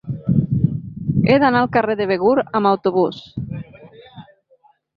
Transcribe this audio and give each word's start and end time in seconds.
He 1.27 1.35
d'anar 1.43 1.61
al 1.67 1.69
carrer 1.75 1.97
de 2.01 2.09
Begur 2.13 2.35
amb 2.61 2.71
autobús. 2.73 3.21